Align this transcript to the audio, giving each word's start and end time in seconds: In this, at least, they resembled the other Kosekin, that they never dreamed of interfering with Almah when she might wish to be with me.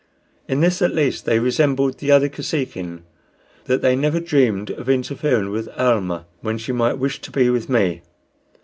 In 0.47 0.61
this, 0.61 0.81
at 0.81 0.95
least, 0.95 1.25
they 1.27 1.37
resembled 1.37 1.99
the 1.99 2.09
other 2.09 2.27
Kosekin, 2.27 3.03
that 3.65 3.83
they 3.83 3.95
never 3.95 4.19
dreamed 4.19 4.71
of 4.71 4.89
interfering 4.89 5.51
with 5.51 5.69
Almah 5.77 6.25
when 6.39 6.57
she 6.57 6.71
might 6.71 6.97
wish 6.97 7.21
to 7.21 7.29
be 7.29 7.51
with 7.51 7.69
me. 7.69 8.01